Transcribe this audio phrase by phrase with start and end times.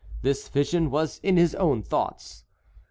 [0.23, 2.43] This vision was in his own thoughts.